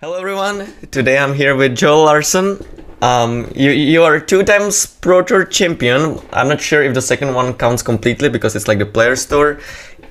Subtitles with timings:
[0.00, 0.66] Hello everyone.
[0.90, 2.58] Today I'm here with Joel Larsson.
[3.00, 6.18] Um, you you are two times Pro Tour champion.
[6.32, 9.60] I'm not sure if the second one counts completely because it's like the player Tour.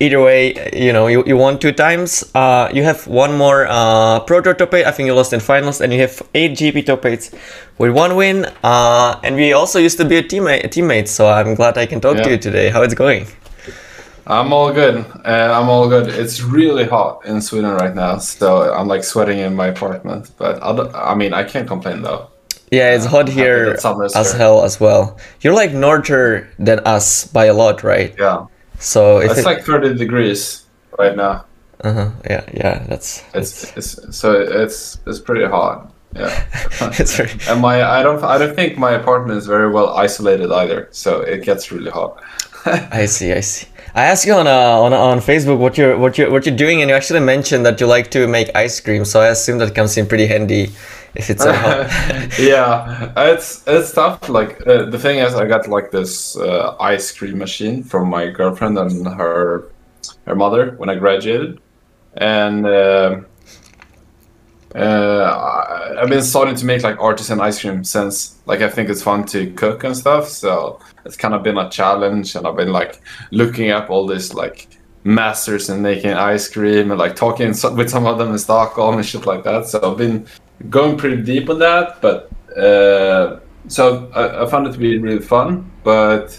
[0.00, 2.24] Either way, you know you, you won two times.
[2.34, 4.86] Uh, you have one more uh, Pro Tour top eight.
[4.86, 7.30] I think you lost in finals, and you have eight GP top eights
[7.78, 8.46] with one win.
[8.62, 12.00] Uh, and we also used to be a teammate, teammates, so I'm glad I can
[12.00, 12.70] talk to you today.
[12.70, 13.26] How it's going?
[14.26, 15.04] I'm all good.
[15.24, 16.08] Uh, I'm all good.
[16.08, 20.30] It's really hot in Sweden right now, so I'm like sweating in my apartment.
[20.38, 22.30] But I, I mean, I can't complain though.
[22.70, 24.38] Yeah, it's hot here as here.
[24.38, 25.18] hell as well.
[25.42, 28.14] You're like norther than us by a lot, right?
[28.18, 28.46] Yeah,
[28.84, 30.66] So it's it, like 30 degrees
[30.98, 31.46] right now.
[31.82, 35.90] uh-huh, yeah, yeah, that's It's, it's so it's it's pretty hot.
[36.14, 36.28] Yeah,
[37.00, 40.52] it's very, and my I don't I don't think my apartment is very well isolated
[40.52, 42.22] either, so it gets really hot.
[42.66, 43.66] I see, I see.
[43.94, 46.82] I asked you on uh, on on Facebook what you're what you what you're doing,
[46.82, 49.04] and you actually mentioned that you like to make ice cream.
[49.04, 50.72] So I assume that comes in pretty handy
[51.14, 51.44] if it's
[52.38, 54.28] yeah, it's it's tough.
[54.28, 58.30] Like uh, the thing is, I got like this uh, ice cream machine from my
[58.30, 59.70] girlfriend and her
[60.26, 61.60] her mother when I graduated,
[62.16, 63.20] and uh,
[64.74, 68.36] uh, I've been starting to make like artisan ice cream since.
[68.46, 71.70] Like I think it's fun to cook and stuff, so it's kind of been a
[71.70, 74.68] challenge, and I've been like looking up all this like
[75.04, 78.96] masters in making ice cream and like talking so- with some of them in Stockholm
[78.96, 79.66] and shit like that.
[79.66, 80.26] So I've been
[80.70, 85.20] going pretty deep on that, but uh, so I, I found it to be really
[85.22, 86.38] fun, but.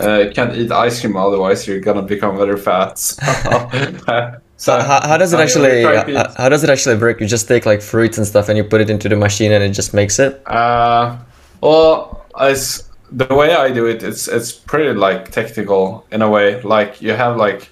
[0.00, 2.98] Uh, you can't eat ice cream otherwise you're gonna become very fat.
[2.98, 7.20] So, So how, how does it I- actually eat- how does it actually work?
[7.20, 9.62] You just take like fruits and stuff and you put it into the machine and
[9.62, 10.40] it just makes it.
[10.48, 11.18] Uh,
[11.60, 16.60] well, as the way I do it, it's it's pretty like technical in a way.
[16.62, 17.68] Like you have like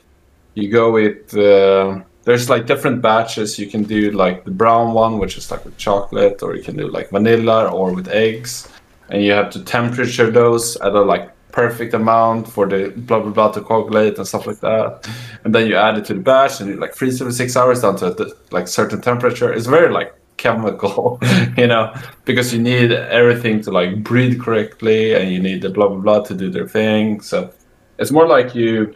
[0.55, 3.59] you go with uh, there's like different batches.
[3.59, 6.77] You can do like the brown one, which is like with chocolate, or you can
[6.77, 8.69] do like vanilla or with eggs,
[9.09, 13.31] and you have to temperature those at a like perfect amount for the blah blah
[13.31, 15.09] blah to coagulate and stuff like that.
[15.45, 17.57] And then you add it to the batch and you like freeze it for six
[17.57, 19.53] hours down to a like certain temperature.
[19.53, 21.19] It's very like chemical,
[21.57, 21.95] you know,
[22.25, 26.21] because you need everything to like breathe correctly and you need the blah blah blah
[26.21, 27.21] to do their thing.
[27.21, 27.53] So
[27.99, 28.95] it's more like you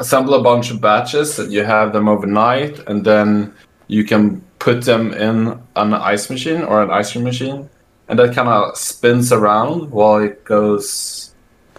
[0.00, 3.52] assemble a bunch of batches and you have them overnight and then
[3.86, 5.36] you can put them in
[5.76, 7.68] an ice machine or an ice cream machine
[8.08, 11.34] and that kind of spins around while it goes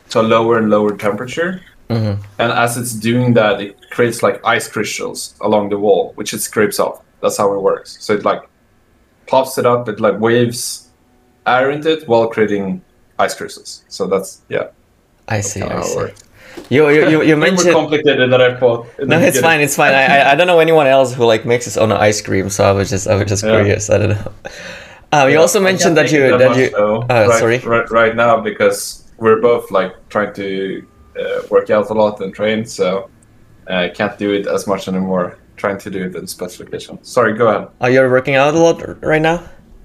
[0.09, 4.39] to a lower and lower temperature hmm and as it's doing that it creates like
[4.45, 8.23] ice crystals along the wall which it scrapes off that's how it works so it
[8.23, 8.43] like
[9.27, 10.89] pops it up it like waves
[11.45, 12.81] air into it while creating
[13.19, 14.67] ice crystals so that's yeah
[15.27, 15.61] I see.
[15.61, 15.95] I see.
[15.95, 16.23] works.
[16.69, 17.73] You you you, you mentioned.
[17.73, 18.87] complicated than I thought.
[18.99, 19.59] in the No, it's fine.
[19.61, 19.93] It's fine.
[19.93, 22.71] I, I don't know anyone else who like makes his own ice cream, so I
[22.71, 23.51] was just I was just Yeah.
[23.51, 23.89] curious.
[23.89, 24.31] I don't know.
[25.13, 26.69] Um, you Yeah, also mentioned that you that much, you.
[26.69, 27.59] though, uh, right, sorry.
[27.59, 30.81] right, right now because we're both like trying to
[31.19, 33.09] uh, work out a lot and train, so
[33.67, 35.37] I can't do it as much anymore.
[35.57, 36.97] Trying to do it in specification.
[37.03, 37.67] Sorry, go ahead.
[37.81, 39.43] Are you working out a lot right now?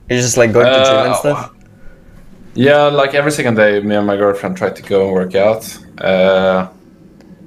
[0.09, 1.50] You're just like going to gym and Uh, stuff.
[2.56, 5.78] Yeah, like every second day, me and my girlfriend try to go and work out.
[5.99, 6.69] Uh,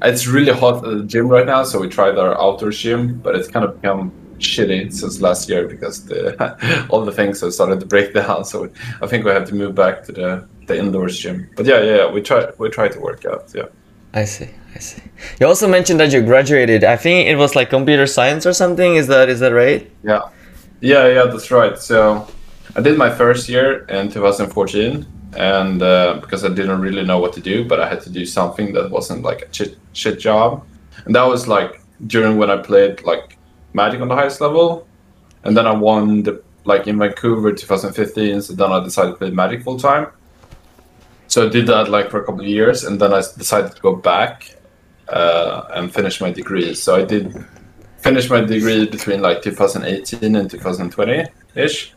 [0.04, 3.36] it's really hot at the gym right now, so we tried our outdoor gym, but
[3.36, 7.80] it's kind of become shitty since last year because the all the things have started
[7.80, 8.46] to break down.
[8.46, 8.70] So
[9.02, 11.50] I think we have to move back to the the indoors gym.
[11.56, 13.52] But yeah, yeah, yeah, we try we try to work out.
[13.56, 13.66] Yeah.
[14.14, 14.50] I see.
[14.76, 15.02] I see.
[15.40, 16.84] You also mentioned that you graduated.
[16.84, 18.96] I think it was like computer science or something.
[18.96, 19.90] Is that is that right?
[20.04, 20.30] Yeah,
[20.82, 21.26] yeah, yeah.
[21.26, 21.78] That's right.
[21.78, 22.28] So
[22.76, 25.06] I did my first year in 2014,
[25.38, 28.26] and uh, because I didn't really know what to do, but I had to do
[28.26, 30.66] something that wasn't like a shit, job,
[31.06, 33.38] and that was like during when I played like
[33.74, 34.88] Magic on the highest level,
[35.44, 38.42] and then I won the like in Vancouver 2015.
[38.42, 40.08] So then I decided to play Magic full time.
[41.28, 43.82] So I did that like for a couple of years, and then I decided to
[43.82, 44.56] go back
[45.08, 46.74] uh, and finish my degree.
[46.74, 47.34] So I did
[47.98, 51.94] finish my degree between like 2018 and 2020 ish.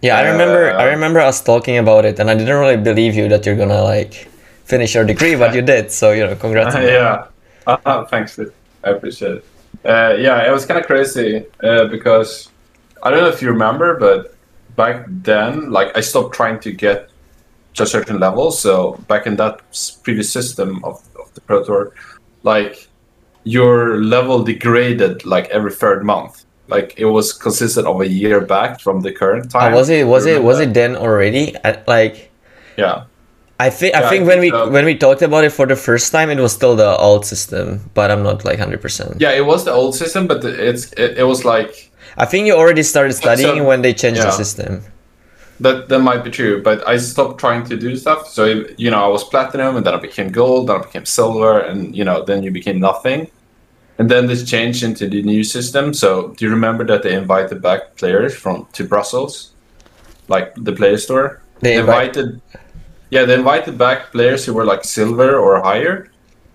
[0.00, 0.70] Yeah, I remember.
[0.72, 3.56] I Uh, remember us talking about it, and I didn't really believe you that you're
[3.56, 4.28] gonna like
[4.64, 5.90] finish your degree, but you did.
[5.90, 6.74] So you know, congrats.
[6.74, 6.92] on that.
[6.92, 7.76] yeah.
[7.84, 8.52] Uh, thanks, dude.
[8.84, 9.44] I appreciate it.
[9.84, 12.48] Uh, yeah, it was kind of crazy uh, because
[13.02, 14.34] I don't know if you remember, but
[14.76, 17.10] back then, like I stopped trying to get
[17.74, 18.50] to a certain level.
[18.50, 19.60] So back in that
[20.02, 21.92] previous system of, of the Pro Tour,
[22.42, 22.88] like
[23.44, 26.44] your level degraded like every third month.
[26.68, 29.72] Like it was consistent of a year back from the current Uh, time.
[29.74, 30.68] was it was it was that?
[30.68, 31.54] it then already?
[31.64, 32.30] At, like
[32.76, 33.04] Yeah.
[33.60, 34.70] I think I Yeah, I think when we think so.
[34.70, 37.80] when we talked about it for the first time, it was still the old system,
[37.94, 39.16] but I'm not like hundred percent.
[39.20, 42.54] Yeah, it was the old system, but it's it, it was like I think you
[42.54, 44.82] already started studying when they changed the system.
[45.60, 45.88] that.
[45.88, 48.28] That might be true, but I stopped trying to do stuff.
[48.28, 48.44] So
[48.84, 51.96] you know, I was platinum, and then I became gold, then I became silver, and
[51.98, 53.26] you know, then you became nothing.
[53.98, 55.92] And then this changed into the new system.
[55.92, 59.50] So do you remember that they invited back players from to Brussels,
[60.28, 61.40] like the Players Tour?
[61.60, 62.40] They They invite- invited,
[63.10, 66.10] yeah, they invited back players who were like silver or higher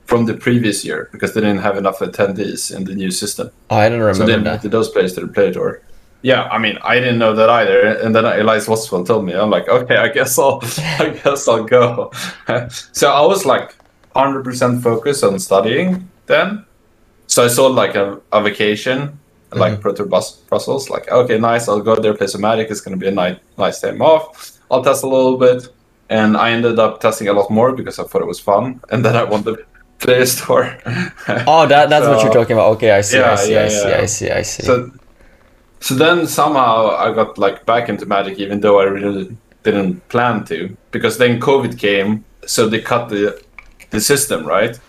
[0.06, 3.50] from the previous year because they didn't have enough attendees in the new system.
[3.70, 4.14] Oh, I don't remember.
[4.14, 4.54] So they remember that.
[4.56, 5.82] invited those players to the Play Tour.
[6.22, 9.34] Yeah, I mean, I didn't know that either, and then Elias Watsfeldt told me.
[9.34, 10.62] I'm like, okay, I guess I'll,
[11.00, 12.12] I guess I'll go.
[12.94, 13.76] so I was like,
[14.16, 16.64] hundred percent focused on studying then.
[17.34, 19.18] So I saw like a, a vacation,
[19.52, 19.82] like mm-hmm.
[19.82, 20.92] Pro Tour Bus, Brussels.
[20.92, 21.68] Like, okay, nice.
[21.68, 22.70] I'll go there, play some Magic.
[22.70, 24.52] It's gonna be a nice, nice time off.
[24.70, 25.68] I'll test a little bit,
[26.10, 29.04] and I ended up testing a lot more because I thought it was fun, and
[29.04, 29.66] then I won the
[29.98, 30.78] Players Tour.
[31.48, 32.70] Oh, that that's what you're talking about.
[32.74, 33.98] Okay, I see, I Yeah, see, I yeah, see, yeah.
[33.98, 34.64] I see, I see.
[34.64, 34.92] So,
[35.80, 40.46] so then somehow I got like back into Magic, even though I really didn't plan
[40.46, 43.42] to, because then COVID came, so they cut the
[43.90, 44.80] the system right.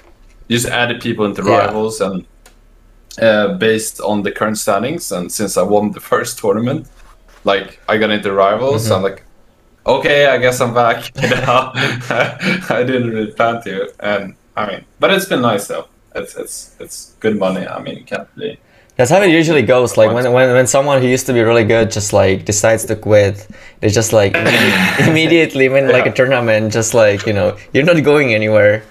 [0.50, 1.64] Just added people into Yeah.
[1.64, 2.26] rivals and
[3.20, 6.88] uh, based on the current standings, and since I won the first tournament,
[7.44, 8.94] like I got into rivals, Mm-hmm.
[8.94, 9.22] I'm like,
[9.86, 11.10] okay, I guess I'm back.
[11.22, 15.88] You know, I didn't really plan to, and I mean, but it's been nice though.
[16.14, 17.66] It's it's it's good money.
[17.66, 18.58] I mean, you can't really.
[18.96, 19.96] That's how it usually goes.
[19.96, 22.94] Like when, when when someone who used to be really good just like decides to
[22.94, 23.48] quit,
[23.80, 24.36] they just like
[25.00, 26.72] immediately win like a tournament.
[26.72, 28.84] Just like you know, you're not going anywhere.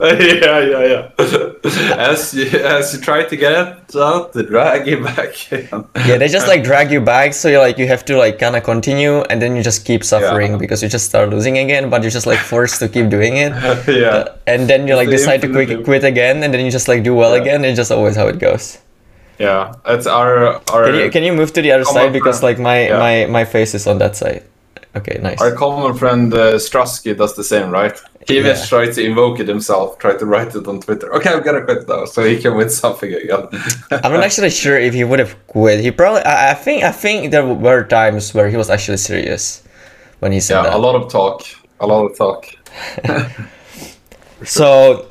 [0.02, 1.10] yeah, yeah, yeah.
[2.00, 5.52] as you as you try to get it out, they drag you back.
[5.52, 5.68] in.
[6.08, 8.56] Yeah, they just like drag you back, so you like you have to like kind
[8.56, 10.56] of continue, and then you just keep suffering Yeah.
[10.58, 11.90] because you just start losing again.
[11.90, 13.52] But you're just like forced to keep doing it,
[13.88, 14.08] yeah.
[14.08, 16.88] Uh, and then you like the decide to quit, quit again, and then you just
[16.88, 17.42] like do well Yeah.
[17.42, 17.64] again.
[17.64, 18.78] It's just always how it goes.
[19.38, 22.58] Yeah, it's our our Can you can you move to the other side because like
[22.58, 22.98] my Yeah.
[22.98, 24.44] my my face is on that side.
[24.96, 25.40] Okay, nice.
[25.40, 27.96] our common friend uh, Strasky does the same, right?
[28.26, 28.64] He even Yeah.
[28.66, 31.14] tried to invoke it himself, tried to write it on Twitter.
[31.14, 33.46] Okay, I'm gonna quit now, so he can win something again.
[34.04, 35.80] I'm not actually sure if he would have quit.
[35.80, 36.22] He probably.
[36.22, 36.82] I, I think.
[36.82, 39.62] I think there were times where he was actually serious
[40.18, 40.74] when he said yeah, that.
[40.74, 41.44] a lot of talk,
[41.78, 42.46] a lot of talk.
[44.44, 45.06] So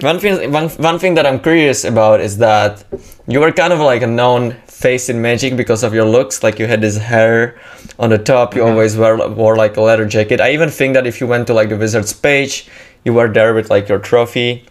[0.00, 2.84] one thing, one, one thing that I'm curious about is that
[3.28, 6.42] you were kind of like a known face in Magic because of your looks.
[6.42, 7.56] Like you had this hair
[7.98, 8.54] on the top.
[8.54, 10.40] You always wore wore like a leather jacket.
[10.40, 12.68] I even think that if you went to like the Wizards page,
[13.04, 14.66] you were there with like your trophy.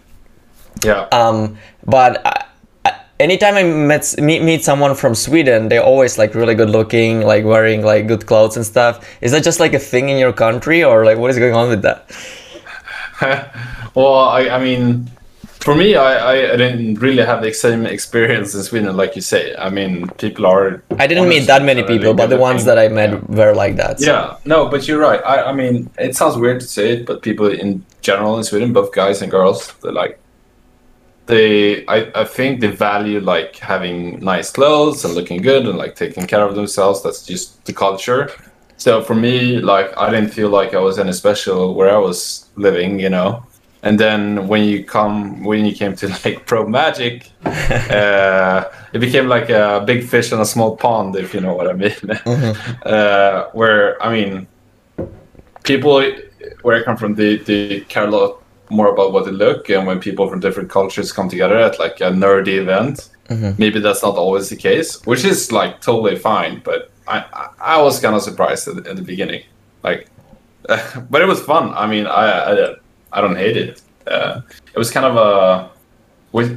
[0.84, 1.08] Yeah.
[1.12, 2.46] Um, but I,
[2.86, 7.22] I, anytime I met meet, meet someone from Sweden, they're always like really good looking,
[7.22, 9.08] like wearing like good clothes and stuff.
[9.22, 11.70] Is that just like a thing in your country, or like what is going on
[11.70, 12.12] with that?
[13.96, 15.10] well, I, I mean,
[15.62, 19.56] for me, I, I, didn't really have the same experience in Sweden, like you say.
[19.56, 20.84] I mean, people are.
[20.98, 23.20] I didn't meet that many people, uh, but the ones that I met Yeah.
[23.28, 24.00] were like that.
[24.00, 25.22] so- Yeah, no, but you're right.
[25.24, 28.74] I, I mean, it sounds weird to say it, but people in general in Sweden,
[28.74, 30.20] both guys and girls, they like,
[31.28, 35.96] they, I, I think they value like having nice clothes and looking good and like
[35.96, 37.04] taking care of themselves.
[37.04, 38.30] That's just the culture.
[38.78, 42.48] So for me, like, I didn't feel like I was any special where I was
[42.56, 43.44] living, you know.
[43.84, 49.28] And then when you come, when you came to like pro magic, uh, it became
[49.28, 52.12] like a big fish in a small pond, if you know what I mean.
[52.86, 54.48] uh, where I mean,
[55.64, 56.04] people
[56.62, 59.86] where I come from, they, they care a lot more about what they look, and
[59.86, 63.10] when people from different cultures come together at like a nerdy event,
[63.58, 66.62] maybe that's not always the case, which is like totally fine.
[66.64, 69.44] But I I, I was kind of surprised at, at the beginning,
[69.84, 70.08] like,
[71.10, 71.74] but it was fun.
[71.74, 72.76] I mean, I I,
[73.14, 73.82] I don't hate it.
[74.08, 74.42] Uh,
[74.74, 75.70] it was kind of a.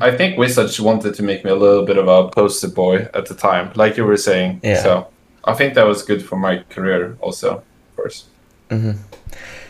[0.01, 3.27] I think Wizards wanted to make me a little bit of a poster boy at
[3.27, 4.61] the time, like you were saying.
[4.63, 4.83] Yeah.
[4.83, 5.09] So
[5.45, 8.27] I think that was good for my career, also, of course.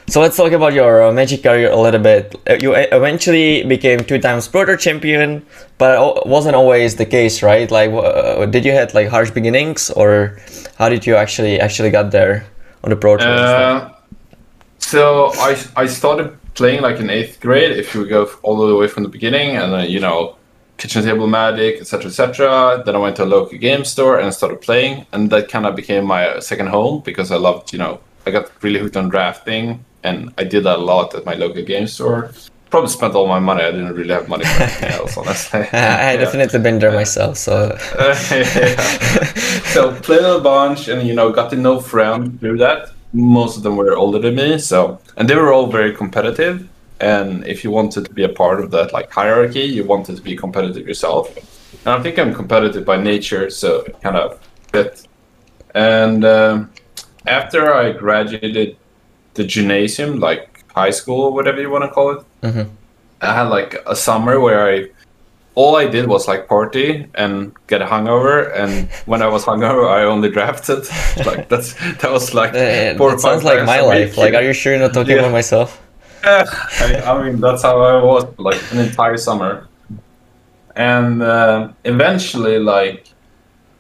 [0.07, 2.35] So let's talk about your uh, Magic career a little bit.
[2.47, 5.43] Uh, You eventually became two times Pro Tour champion,
[5.79, 7.71] but it wasn't always the case, right?
[7.71, 10.37] Like, uh, did you had like harsh beginnings, or
[10.77, 12.45] how did you actually actually got there
[12.85, 13.27] on the Pro Tour?
[13.27, 13.93] Uh,
[14.79, 17.73] so I I started playing like in eighth grade.
[17.77, 20.37] If you go all the way from the beginning, and then you know,
[20.77, 22.83] kitchen table magic, etc., etc.
[22.85, 25.77] Then I went to a local game store and started playing, and that kind of
[25.77, 29.85] became my second home because I loved, you know, I got really hooked on drafting,
[30.03, 32.31] and I did that a lot at my local game store.
[32.71, 33.63] Probably spent all my money.
[33.63, 35.61] I didn't really have money for anything else, honestly.
[35.73, 35.77] I
[36.11, 36.25] had Yeah.
[36.25, 38.15] definitely been there myself, so Uh,
[39.75, 43.63] so played a bunch and you know got to know friends through that most of
[43.63, 44.59] them were older than me.
[44.59, 46.69] So and they were all very competitive.
[47.01, 50.23] And if you wanted to be a part of that like hierarchy, you wanted to
[50.23, 51.35] be competitive yourself.
[51.85, 54.39] And I think I'm competitive by nature, so kind of
[54.73, 55.07] fit.
[55.75, 56.71] And um,
[57.27, 58.77] after I graduated
[59.35, 62.69] the gymnasium, like high school or whatever you want to call it, Mhm.
[63.21, 64.89] I had like a summer where I
[65.55, 68.53] all I did was like party and get a hungover.
[68.57, 70.79] And when I was hungover, I only drafted.
[71.27, 72.53] like that's that was like
[72.99, 74.17] four sounds like my life.
[74.17, 75.21] Like, are you sure you're not talking Yeah.
[75.23, 75.81] about myself?
[76.25, 79.69] I, I mean, that's how I was like an entire summer.
[80.77, 83.09] And uh, eventually, like,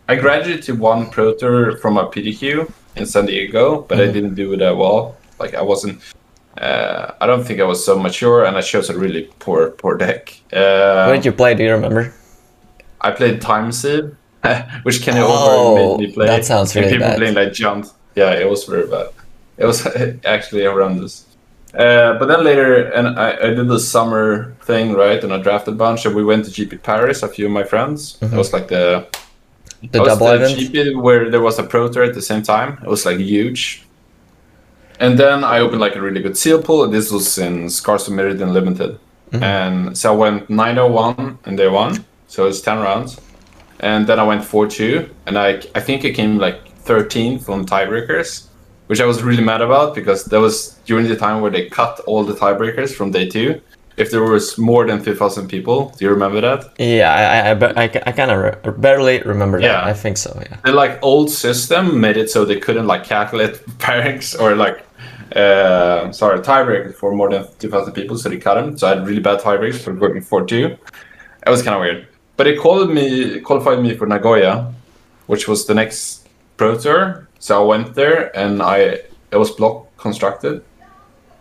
[0.09, 4.13] I graduated one pro tour from a PTQ in San Diego, but I Mhm.
[4.13, 5.17] didn't do it that well.
[5.41, 5.99] Like, I wasn't.
[6.59, 9.97] Uh, I don't think I was so mature, and I chose a really poor, poor
[9.97, 10.37] deck.
[10.53, 11.55] Uh, What did you play?
[11.55, 12.15] Do you remember?
[13.01, 14.17] I played Time Sieve,
[14.85, 16.27] which Kenny Oh, Over made me play.
[16.27, 17.19] that sounds and really people bad.
[17.19, 17.93] playing like Jund.
[18.15, 19.09] Yeah, it was very bad.
[19.59, 19.87] It was
[20.25, 21.27] actually horrendous.
[21.75, 25.23] Uh, but then later, and I, I did the summer thing, right?
[25.25, 27.23] And I drafted a bunch, and we went to GP Paris.
[27.25, 28.17] A few of my friends.
[28.23, 29.07] It was like the
[29.83, 29.91] Mm-hmm.
[29.93, 30.59] The double the event?
[30.59, 32.79] GP where there was a pro tour at the same time.
[32.83, 33.85] It was like huge.
[35.05, 36.89] And then I opened like a really good seal pool.
[36.89, 38.99] This was in Scars of Mirrodin Limited.
[39.33, 39.43] Mm-hmm.
[39.43, 42.05] And so I went 901 in day one.
[42.27, 43.21] So it's 10 rounds.
[43.81, 45.11] And then I went 4 2.
[45.27, 48.47] And I, I think I came like 13th on tiebreakers,
[48.87, 52.01] which I was really mad about because that was during the time where they cut
[52.07, 53.61] all the tiebreakers from day two.
[53.97, 56.73] If there was more than 2,000 people, do you remember that?
[56.81, 59.67] Yeah, I, I, I, I, I kind of re- barely remember that.
[59.67, 59.85] Yeah.
[59.85, 60.37] I think so.
[60.43, 60.57] Yeah.
[60.65, 64.85] the like old system made it so they couldn't like calculate pairings or like
[65.35, 69.07] uh sorry tiebreakers for more than 2000 people so they cut them so i had
[69.07, 70.79] really bad tiebreakers for working 4-2
[71.47, 72.09] it was kind of weird.
[72.37, 74.73] But it called me qualified me for nagoya
[75.27, 77.29] which was the next pro tour.
[77.39, 78.79] So i went there and i
[79.31, 80.65] it was block constructed.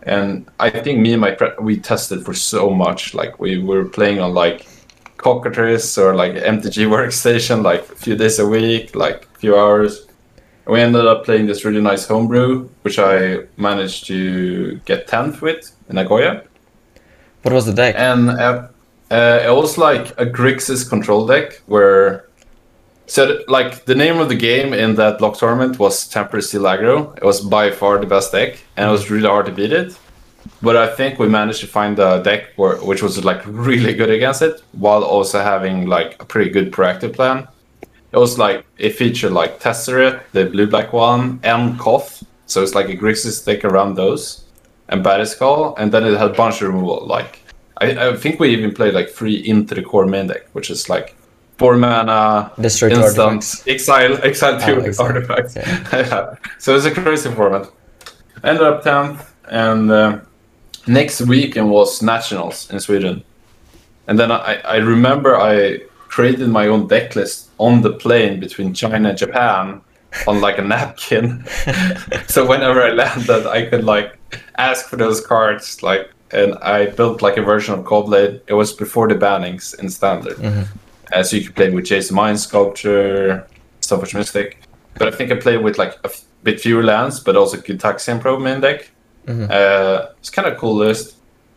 [0.02, 3.14] And i think me and my pre- we tested for so much.
[3.14, 4.66] Like we were playing on like
[5.16, 10.06] Cockatrice or like MTG workstation like a few days a week, like a few hours.
[10.66, 15.70] We ended up playing this really nice homebrew, which I managed to get 10th with
[15.88, 16.44] in Nagoya.
[17.42, 17.94] What was the deck?
[17.98, 18.68] And uh,
[19.10, 22.28] uh, it was like a Grixis control deck where.
[23.06, 27.14] So, like, the name of the game in that block tournament was Tempered Steel Aggro.
[27.18, 29.98] It was by far the best deck, and it was really hard to beat it.
[30.62, 34.08] But I think we managed to find a deck where, which was like really good
[34.08, 37.46] against it, while also having like a pretty good proactive plan.
[38.14, 42.22] It was like it featured like Tezzeret, the blue black one, and Koth.
[42.46, 44.44] So it's like a Grixis deck around those,
[44.88, 47.06] and Batterskull, and then it had a bunch of removal.
[47.06, 47.40] Like
[47.80, 50.88] I, I think we even played like three into the core main deck, which is
[50.88, 51.16] like
[51.58, 55.06] four mana, Destroy instant, exile, exile two Oh, exile.
[55.06, 55.56] artifacts.
[55.56, 55.84] Yeah.
[55.92, 56.34] Yeah.
[56.58, 57.66] So it's a crazy format.
[58.44, 60.20] Ended up tenth, and uh,
[60.86, 63.24] next weekend was nationals in Sweden.
[64.06, 65.80] And then I, I remember I
[66.14, 69.80] created my own deck list on the plane between China and Japan
[70.28, 71.44] on like a napkin.
[72.28, 74.16] so whenever I landed, I could like
[74.56, 75.82] ask for those cards.
[75.82, 78.42] Like, and I built like a version of Caw-Blade.
[78.46, 80.38] It was before the bannings in standard,
[81.12, 83.48] uh, so you could play with Jace the Mind Sculptor,
[83.80, 84.62] Stoneforge Mystic.
[84.96, 88.20] But I think I played with like a f- bit fewer lands, but also Gitaxian
[88.20, 88.88] Probe main deck.
[89.50, 91.16] Uh, it's kind of cool list.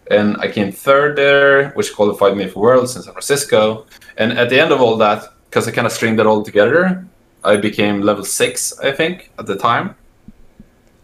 [0.09, 3.85] And I came third there, which qualified me for Worlds in San Francisco.
[4.17, 7.05] And at the end of all that, because I kind of stringed it all together,
[7.43, 9.95] I became level six, I think, at the time.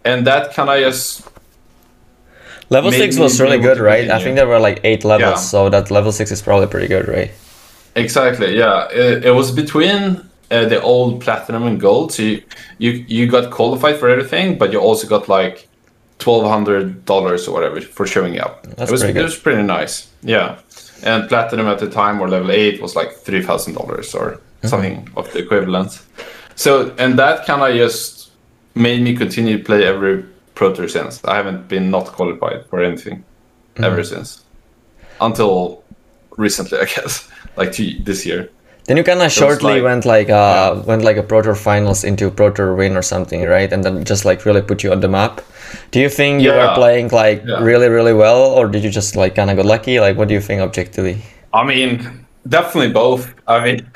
[0.06, 1.28] And that kind of just
[2.70, 4.10] Level six was really good, right?
[4.10, 5.36] I think there were like eight levels, Yeah.
[5.36, 7.32] so that level six is probably pretty good, right?
[7.96, 8.58] Exactly.
[8.58, 12.12] Yeah, it, it was between uh, the old platinum and gold.
[12.14, 12.42] So you,
[12.80, 15.68] you you got qualified for everything, but you also got like
[16.24, 18.54] twelve hundred dollars or whatever for showing up.
[18.78, 19.96] That's it was it was pretty nice.
[20.22, 20.48] Yeah,
[21.04, 24.28] and platinum at the time or level eight was like three thousand dollars or
[24.64, 24.70] Mm-hmm.
[24.70, 25.92] something of the equivalent.
[26.56, 28.32] So and that kind of just
[28.76, 30.24] made me continue to play every
[30.56, 31.14] pro tour since.
[31.26, 33.18] I haven't been not qualified for anything
[33.76, 33.84] Mm-hmm.
[33.84, 34.44] ever since
[35.20, 35.84] until
[36.38, 38.50] recently, I guess, like two, this year.
[38.86, 42.04] Then you kind of shortly like- went like uh went like a Pro Tour finals
[42.04, 43.72] into Pro Tour win or something, right?
[43.72, 45.42] And then just like really put you on the map.
[45.92, 47.64] Do you think you were playing like Yeah.
[47.64, 50.00] really really well, or did you just like kind of got lucky?
[50.00, 51.18] Like, what do you think objectively?
[51.54, 53.34] I mean, definitely both.
[53.48, 53.78] I mean,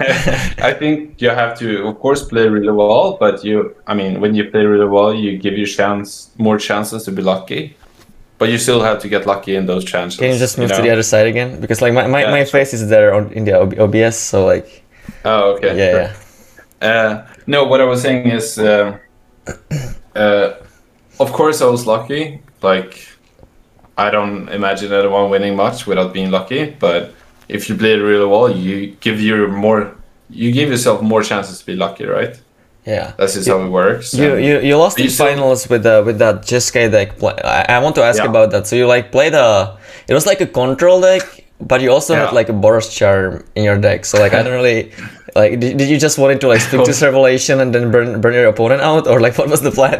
[0.70, 3.18] I think you have to, of course, play really well.
[3.20, 7.04] But you, I mean, when you play really well, you give your chance more chances
[7.06, 7.76] to be lucky.
[8.38, 10.20] But you still have to get lucky in those chances.
[10.20, 10.84] Can you just move to know?
[10.84, 11.60] the other side again?
[11.60, 13.54] Because like my, my, Yeah, my face is there on in the
[13.84, 14.84] OBS, so like
[15.26, 15.78] Oh, okay.
[15.78, 16.14] yeah yeah.
[16.80, 18.98] Uh, no, what I was saying is, uh,
[20.16, 20.54] uh,
[21.20, 22.42] of course, I was lucky.
[22.62, 23.08] Like,
[23.98, 26.70] I don't imagine anyone winning much without being lucky.
[26.80, 27.16] But
[27.50, 29.96] if you play it really well, you give your more,
[30.30, 32.40] you give yourself more chances to be lucky, right?
[32.88, 33.12] Yeah.
[33.18, 34.14] That's just how it works.
[34.14, 37.18] You, you, you lost in you still- finals with the with that Jeskai deck.
[37.20, 38.30] Pla- I, I want to ask Yeah.
[38.32, 38.66] about that.
[38.66, 39.78] So you like played a,
[40.08, 41.24] it was like a control deck,
[41.60, 44.06] but you also had like a Boros charm in your deck.
[44.06, 44.94] So like I don't really,
[45.36, 48.34] like did, did you just wanted to like stick to Revelation and then burn burn
[48.34, 50.00] your opponent out, or like what was the plan?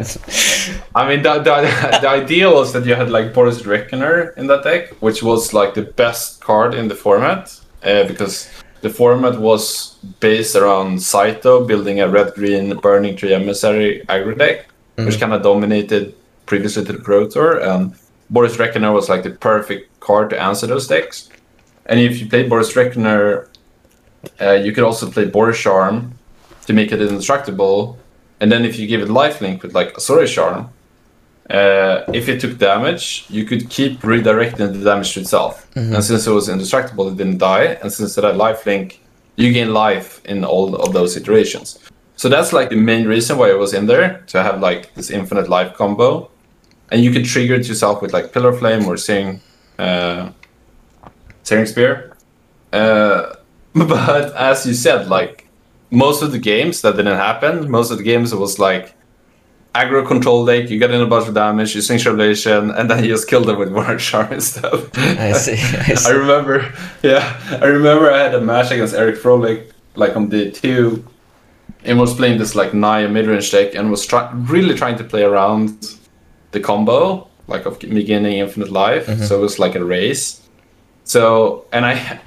[0.94, 4.64] I mean, the, the, the idea was that you had like Boros Reckoner in that
[4.64, 7.42] deck, which was like the best card in the format
[7.84, 8.48] uh, because
[8.80, 14.66] the format was based around Saito building a red green burning tree emissary aggro deck,
[15.06, 16.14] which kind of dominated
[16.46, 17.60] previously to the Pro Tour.
[17.60, 17.94] And
[18.32, 21.28] Boros Reckoner was like the perfect card to answer those decks.
[21.86, 23.48] And if you played Boros Reckoner,
[24.40, 26.12] uh, you could also play Boros Charm
[26.66, 27.98] to make it indestructible.
[28.40, 30.70] And then if you give it lifelink with like Azorius Charm,
[31.50, 35.66] uh, if it took damage, you could keep redirecting the damage to itself.
[35.94, 37.78] And since it was indestructible, it didn't die.
[37.82, 38.98] And since it had lifelink,
[39.36, 41.78] you gain life in all of those situations.
[42.16, 45.10] So that's like the main reason why it was in there to have like this
[45.10, 46.30] infinite life combo.
[46.90, 49.40] And you could trigger it yourself with like Pillar Flame or Sing,
[49.78, 50.32] uh,
[51.44, 52.16] Searing Spear.
[52.72, 53.36] Uh,
[53.72, 55.48] but as you said, like
[55.90, 57.70] most of the games that didn't happen.
[57.70, 58.94] Most of the games it was like
[59.78, 60.70] aggro control deck.
[60.70, 63.44] You get in a bunch of damage, you sing Revelation, and then you just kill
[63.44, 64.90] them with Warren Charm and stuff.
[64.96, 65.58] I see.
[65.58, 67.22] I I remember, yeah,
[67.62, 71.04] I remember I had a match against Eric Froehlich, like on day two,
[71.84, 75.22] and was playing this like Naya mid-range deck and was try- really trying to play
[75.22, 75.96] around
[76.50, 79.06] the combo, like of beginning infinite life.
[79.06, 79.24] Mm-hmm.
[79.24, 80.42] So it was like a race.
[81.04, 82.20] So and I,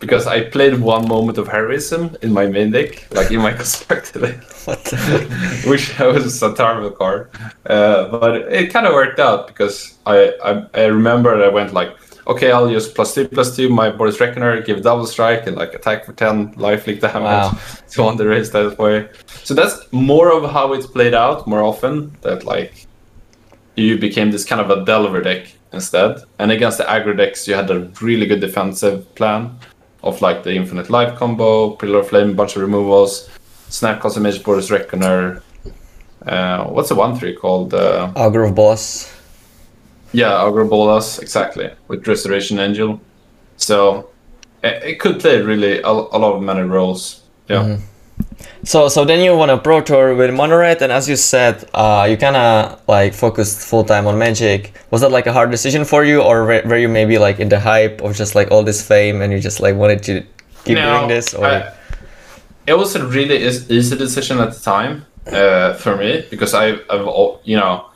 [0.00, 4.22] because I played one moment of heroism in my main deck, like in my constructed
[4.22, 4.42] deck
[5.66, 7.30] which was a terrible card.
[7.66, 11.96] Uh, but it kind of worked out because I, I I remember I went like,
[12.26, 15.72] okay, I'll use plus two plus two my Boros Reckoner, give double strike and like
[15.74, 17.58] attack for ten lifelink damage Wow.
[17.90, 19.08] to won the race that way.
[19.44, 22.16] So that's more of how it's played out more often.
[22.22, 22.86] That like
[23.76, 27.54] you became this kind of a Delver deck instead, and against the aggro decks, you
[27.54, 29.58] had a really good defensive plan
[30.06, 33.28] of like the infinite life combo, Pillar of Flame, bunch of removals,
[33.68, 35.42] Snap Image, Boros Reckoner.
[36.24, 37.74] Uh, what's the one three called?
[37.74, 39.12] Uh, Augur of Bolas?
[40.12, 43.00] yeah, Augur of Bolas, exactly, with Restoration Angel.
[43.56, 44.10] So
[44.62, 47.22] it, it could play really a, a lot of many roles.
[47.48, 47.78] Yeah.
[48.64, 52.06] So so then you won a pro tour with Monoret, and as you said, uh,
[52.10, 54.72] you kind of like focused full time on Magic.
[54.90, 57.48] Was that like a hard decision for you, or were, were you maybe like in
[57.48, 60.22] the hype of just like all this fame, and you just like wanted to
[60.64, 61.34] keep No, doing this?
[61.34, 61.72] Or I-
[62.66, 66.78] it was a really is- easy decision at the time uh, for me because I,
[66.90, 67.06] I've
[67.44, 67.86] you know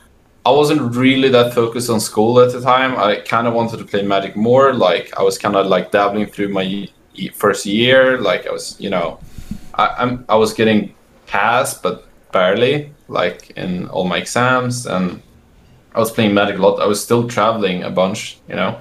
[0.45, 2.95] I wasn't really that focused on school at the time.
[2.97, 4.73] I kind of wanted to play Magic more.
[4.73, 6.87] Like I was kind of like dabbling through my
[7.33, 8.17] first year.
[8.19, 9.19] Like I was, you know,
[9.75, 10.93] I, I'm I was getting
[11.27, 12.93] passed, but barely.
[13.07, 15.21] Like in all my exams, and
[15.93, 16.79] I was playing Magic a lot.
[16.79, 18.79] I was still traveling a bunch, you know.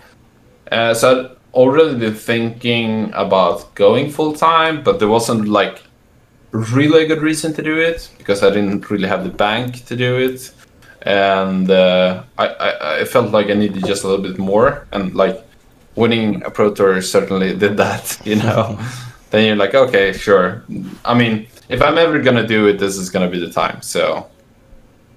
[0.70, 5.83] Uh, so I'd already been thinking about going full time, but there wasn't like
[6.53, 9.96] really a good reason to do it because I didn't really have the bank to
[9.96, 10.53] do it,
[11.03, 15.14] and uh, I, I I felt like I needed just a little bit more, and
[15.14, 15.44] like
[15.96, 18.79] winning a pro tour certainly did that, you know.
[19.31, 20.64] Then you're like, okay, sure.
[21.05, 23.83] I mean, if I'm ever gonna do it, this is gonna be the time.
[23.83, 24.27] So.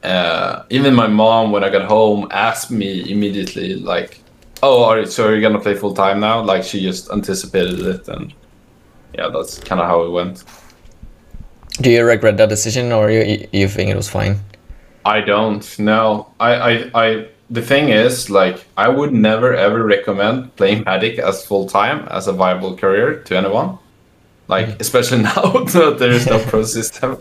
[0.04, 4.20] Uh, even my mom, when I got home, asked me immediately, like,
[4.62, 7.80] "Oh, are you, so are you gonna play full time now?" Like she just anticipated
[7.80, 8.34] it, and
[9.18, 10.44] yeah, that's kind of how it went.
[11.82, 14.40] do you regret that decision, or you you think it was fine?
[15.06, 17.28] I don't No, I, I, I.
[17.50, 22.28] The thing is, like, I would never ever recommend playing Magic as full time as
[22.28, 23.78] a viable career to anyone.
[24.48, 25.42] Like, especially now
[25.76, 27.18] that there is no pro system.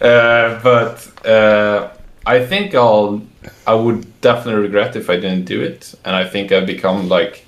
[0.00, 1.90] Uh, but uh,
[2.26, 3.22] I think I'll.
[3.66, 7.46] I would definitely regret if I didn't do it, and I think I've become like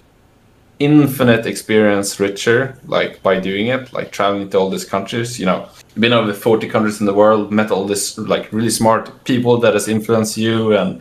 [0.81, 5.69] infinite experience richer like by doing it like traveling to all these countries you know
[5.99, 9.75] been over 40 countries in the world met all this like really smart people that
[9.75, 11.01] has influenced you and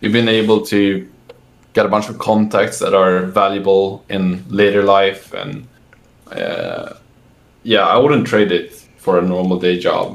[0.00, 1.08] you've been able to
[1.72, 5.66] get a bunch of contacts that are valuable in later life and
[6.30, 6.94] uh,
[7.74, 8.66] yeah i wouldn't trade it
[9.04, 10.06] for a normal day job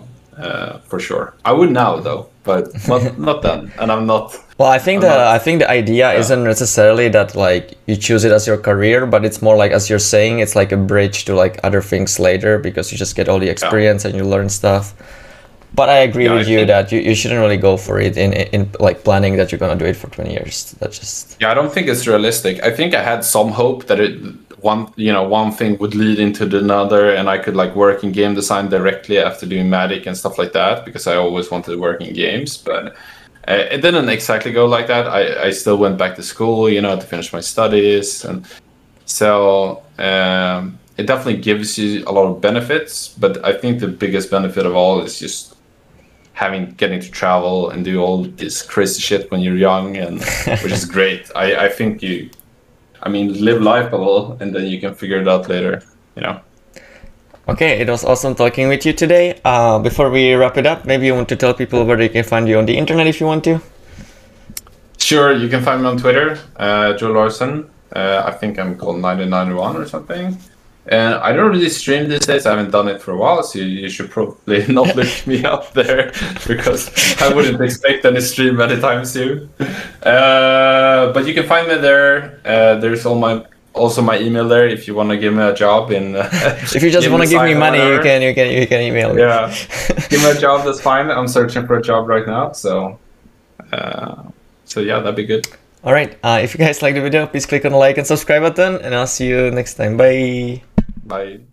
[0.46, 4.26] uh, for sure i would now though but not, not then and i'm not
[4.60, 7.96] Well, I think I'm the not- I think the idea isn't necessarily that like you
[8.08, 10.78] choose it as your career, but it's more like as you're saying, it's like a
[10.92, 14.24] bridge to like other things later because you just get all the experience and you
[14.36, 14.94] learn stuff.
[15.80, 17.96] But I agree Yeah, with I you think- that you, you shouldn't really go for
[18.08, 20.56] it in in like planning that you're gonna do it for 20 years.
[20.80, 22.56] That's just Yeah, I don't think it's realistic.
[22.70, 24.13] I think I had some hope that it
[24.63, 28.04] one you know one thing would lead into the another, and I could like work
[28.04, 31.71] in game design directly after doing Magic and stuff like that because I always wanted
[31.71, 32.58] to work in games.
[32.58, 32.95] But
[33.47, 35.08] it didn't exactly go like that.
[35.08, 38.45] I I still went back to school, you know, to finish my studies, and
[39.06, 43.10] so um, it definitely gives you a lot of benefits.
[43.10, 45.54] But I think the biggest benefit of all is just
[46.34, 50.19] having getting to travel and do all this crazy shit when you're young and
[50.63, 52.28] which is great i i think you
[53.04, 55.82] i mean live life a little and then you can figure it out later
[56.16, 56.39] you know
[57.48, 57.80] okay.
[57.82, 59.39] It was awesome talking with you today.
[59.44, 62.24] Uh, before we wrap it up, maybe you want to tell people where they can
[62.24, 63.60] find you on the internet if you want to.
[64.98, 69.00] sure you can find me on twitter uh joe larson uh, i think i'm called
[69.00, 70.38] 991 or something
[70.88, 72.46] and I don't really stream these days.
[72.46, 75.72] I haven't done it for a while, so you, should probably not look me up
[75.74, 76.12] there
[76.48, 76.91] because
[77.22, 79.50] I wouldn't expect any stream anytime soon.
[80.04, 82.41] Uh, but you can find me there.
[82.46, 85.54] Uh, there's all my also my email there if you want to give me a
[85.54, 86.15] job in.
[86.15, 86.30] Uh,
[86.76, 89.13] If you just want to give me money, you can you can you can email
[89.13, 89.22] me.
[89.22, 89.56] Yeah,
[90.10, 90.65] give me a job.
[90.65, 91.10] That's fine.
[91.10, 93.00] I'm searching for a job right now, so.
[93.72, 94.24] Uh,
[94.65, 95.48] so yeah, that'd be good.
[95.84, 96.17] All right.
[96.24, 98.76] Uh, if you guys like the video, please click on the like and subscribe button,
[98.82, 99.98] and I'll see you next time.
[99.98, 100.63] Bye.
[101.06, 101.53] Bye.